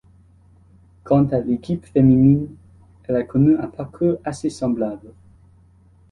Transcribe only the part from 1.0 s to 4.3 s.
Quant à l'équipe féminine, elle a connu un parcours